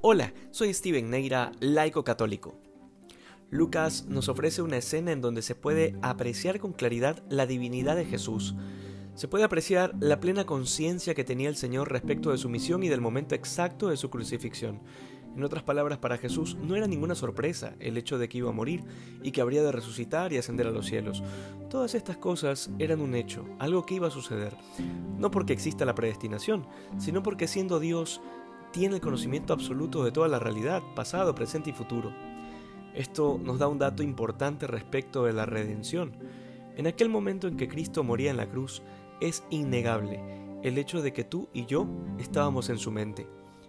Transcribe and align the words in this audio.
Hola, 0.00 0.32
soy 0.52 0.72
Steven 0.72 1.10
Neira, 1.10 1.50
laico 1.58 2.04
católico. 2.04 2.54
Lucas 3.50 4.06
nos 4.06 4.28
ofrece 4.28 4.62
una 4.62 4.76
escena 4.76 5.10
en 5.10 5.20
donde 5.20 5.42
se 5.42 5.56
puede 5.56 5.96
apreciar 6.02 6.60
con 6.60 6.72
claridad 6.72 7.24
la 7.28 7.46
divinidad 7.46 7.96
de 7.96 8.04
Jesús. 8.04 8.54
Se 9.16 9.26
puede 9.26 9.42
apreciar 9.42 9.96
la 9.98 10.20
plena 10.20 10.46
conciencia 10.46 11.16
que 11.16 11.24
tenía 11.24 11.48
el 11.48 11.56
Señor 11.56 11.90
respecto 11.90 12.30
de 12.30 12.38
su 12.38 12.48
misión 12.48 12.84
y 12.84 12.88
del 12.88 13.00
momento 13.00 13.34
exacto 13.34 13.88
de 13.88 13.96
su 13.96 14.08
crucifixión. 14.08 14.82
En 15.34 15.42
otras 15.42 15.64
palabras, 15.64 15.98
para 15.98 16.16
Jesús 16.16 16.56
no 16.62 16.76
era 16.76 16.86
ninguna 16.86 17.16
sorpresa 17.16 17.74
el 17.80 17.96
hecho 17.96 18.18
de 18.18 18.28
que 18.28 18.38
iba 18.38 18.50
a 18.50 18.52
morir 18.54 18.84
y 19.24 19.32
que 19.32 19.40
habría 19.40 19.64
de 19.64 19.72
resucitar 19.72 20.32
y 20.32 20.36
ascender 20.36 20.68
a 20.68 20.72
los 20.72 20.86
cielos. 20.86 21.24
Todas 21.70 21.96
estas 21.96 22.18
cosas 22.18 22.70
eran 22.78 23.00
un 23.00 23.16
hecho, 23.16 23.44
algo 23.58 23.84
que 23.84 23.94
iba 23.94 24.06
a 24.06 24.12
suceder. 24.12 24.56
No 25.18 25.32
porque 25.32 25.54
exista 25.54 25.84
la 25.84 25.96
predestinación, 25.96 26.68
sino 26.98 27.24
porque 27.24 27.48
siendo 27.48 27.80
Dios 27.80 28.20
tiene 28.72 28.96
el 28.96 29.00
conocimiento 29.00 29.52
absoluto 29.52 30.04
de 30.04 30.12
toda 30.12 30.28
la 30.28 30.38
realidad, 30.38 30.82
pasado, 30.94 31.34
presente 31.34 31.70
y 31.70 31.72
futuro. 31.72 32.12
Esto 32.94 33.40
nos 33.42 33.58
da 33.58 33.68
un 33.68 33.78
dato 33.78 34.02
importante 34.02 34.66
respecto 34.66 35.24
de 35.24 35.32
la 35.32 35.46
redención. 35.46 36.12
En 36.76 36.86
aquel 36.86 37.08
momento 37.08 37.48
en 37.48 37.56
que 37.56 37.68
Cristo 37.68 38.04
moría 38.04 38.30
en 38.30 38.36
la 38.36 38.48
cruz, 38.48 38.82
es 39.20 39.44
innegable 39.50 40.20
el 40.62 40.78
hecho 40.78 41.02
de 41.02 41.12
que 41.12 41.24
tú 41.24 41.48
y 41.52 41.66
yo 41.66 41.86
estábamos 42.18 42.68
en 42.68 42.78
su 42.78 42.90
mente. 42.90 43.26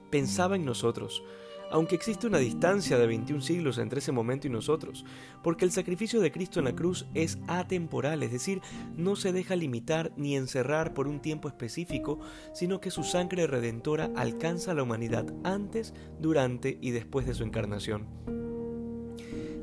Pensaba 0.09 0.55
en 0.55 0.66
nosotros, 0.66 1.23
aunque 1.71 1.95
existe 1.95 2.27
una 2.27 2.37
distancia 2.37 2.97
de 2.97 3.07
21 3.07 3.41
siglos 3.41 3.77
entre 3.77 3.99
ese 3.99 4.11
momento 4.11 4.47
y 4.47 4.49
nosotros, 4.49 5.05
porque 5.43 5.65
el 5.65 5.71
sacrificio 5.71 6.19
de 6.19 6.31
Cristo 6.31 6.59
en 6.59 6.65
la 6.65 6.75
cruz 6.75 7.05
es 7.13 7.39
atemporal, 7.47 8.23
es 8.23 8.31
decir, 8.31 8.61
no 8.95 9.15
se 9.15 9.33
deja 9.33 9.55
limitar 9.55 10.11
ni 10.17 10.35
encerrar 10.35 10.93
por 10.93 11.07
un 11.07 11.19
tiempo 11.19 11.47
específico, 11.47 12.19
sino 12.53 12.79
que 12.79 12.91
su 12.91 13.03
sangre 13.03 13.47
redentora 13.47 14.11
alcanza 14.15 14.71
a 14.71 14.73
la 14.73 14.83
humanidad 14.83 15.25
antes, 15.43 15.93
durante 16.20 16.77
y 16.81 16.91
después 16.91 17.26
de 17.26 17.34
su 17.34 17.43
encarnación. 17.43 18.07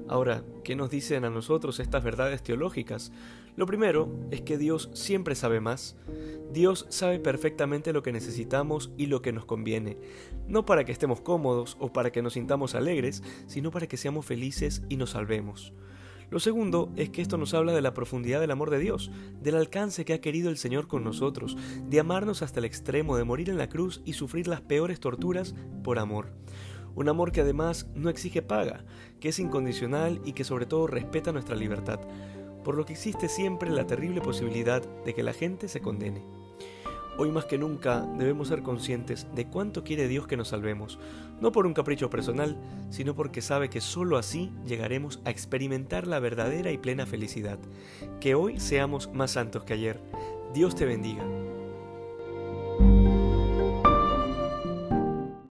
Ahora, 0.08 0.44
¿qué 0.62 0.76
nos 0.76 0.90
dicen 0.90 1.24
a 1.24 1.30
nosotros 1.30 1.80
estas 1.80 2.04
verdades 2.04 2.42
teológicas? 2.42 3.10
Lo 3.56 3.66
primero 3.66 4.08
es 4.30 4.42
que 4.42 4.56
Dios 4.56 4.90
siempre 4.92 5.34
sabe 5.34 5.60
más. 5.60 5.96
Dios 6.56 6.86
sabe 6.88 7.18
perfectamente 7.18 7.92
lo 7.92 8.02
que 8.02 8.14
necesitamos 8.14 8.90
y 8.96 9.08
lo 9.08 9.20
que 9.20 9.30
nos 9.30 9.44
conviene, 9.44 9.98
no 10.48 10.64
para 10.64 10.86
que 10.86 10.92
estemos 10.92 11.20
cómodos 11.20 11.76
o 11.80 11.92
para 11.92 12.10
que 12.10 12.22
nos 12.22 12.32
sintamos 12.32 12.74
alegres, 12.74 13.22
sino 13.46 13.70
para 13.70 13.86
que 13.86 13.98
seamos 13.98 14.24
felices 14.24 14.82
y 14.88 14.96
nos 14.96 15.10
salvemos. 15.10 15.74
Lo 16.30 16.40
segundo 16.40 16.94
es 16.96 17.10
que 17.10 17.20
esto 17.20 17.36
nos 17.36 17.52
habla 17.52 17.74
de 17.74 17.82
la 17.82 17.92
profundidad 17.92 18.40
del 18.40 18.52
amor 18.52 18.70
de 18.70 18.78
Dios, 18.78 19.10
del 19.42 19.56
alcance 19.56 20.06
que 20.06 20.14
ha 20.14 20.22
querido 20.22 20.48
el 20.48 20.56
Señor 20.56 20.88
con 20.88 21.04
nosotros, 21.04 21.58
de 21.90 22.00
amarnos 22.00 22.40
hasta 22.40 22.60
el 22.60 22.64
extremo 22.64 23.18
de 23.18 23.24
morir 23.24 23.50
en 23.50 23.58
la 23.58 23.68
cruz 23.68 24.00
y 24.06 24.14
sufrir 24.14 24.48
las 24.48 24.62
peores 24.62 24.98
torturas 24.98 25.54
por 25.84 25.98
amor. 25.98 26.32
Un 26.94 27.10
amor 27.10 27.32
que 27.32 27.42
además 27.42 27.86
no 27.94 28.08
exige 28.08 28.40
paga, 28.40 28.86
que 29.20 29.28
es 29.28 29.38
incondicional 29.38 30.22
y 30.24 30.32
que 30.32 30.44
sobre 30.44 30.64
todo 30.64 30.86
respeta 30.86 31.32
nuestra 31.32 31.54
libertad, 31.54 32.00
por 32.64 32.78
lo 32.78 32.86
que 32.86 32.94
existe 32.94 33.28
siempre 33.28 33.68
la 33.68 33.86
terrible 33.86 34.22
posibilidad 34.22 34.82
de 35.04 35.12
que 35.12 35.22
la 35.22 35.34
gente 35.34 35.68
se 35.68 35.82
condene. 35.82 36.24
Hoy 37.18 37.30
más 37.30 37.46
que 37.46 37.56
nunca 37.56 38.02
debemos 38.18 38.48
ser 38.48 38.62
conscientes 38.62 39.26
de 39.34 39.46
cuánto 39.46 39.84
quiere 39.84 40.06
Dios 40.06 40.26
que 40.26 40.36
nos 40.36 40.48
salvemos, 40.48 40.98
no 41.40 41.50
por 41.50 41.66
un 41.66 41.72
capricho 41.72 42.10
personal, 42.10 42.58
sino 42.90 43.14
porque 43.14 43.40
sabe 43.40 43.70
que 43.70 43.80
sólo 43.80 44.18
así 44.18 44.52
llegaremos 44.66 45.20
a 45.24 45.30
experimentar 45.30 46.06
la 46.06 46.20
verdadera 46.20 46.72
y 46.72 46.78
plena 46.78 47.06
felicidad. 47.06 47.58
Que 48.20 48.34
hoy 48.34 48.60
seamos 48.60 49.10
más 49.14 49.30
santos 49.30 49.64
que 49.64 49.72
ayer. 49.72 49.98
Dios 50.52 50.74
te 50.74 50.84
bendiga. 50.84 51.24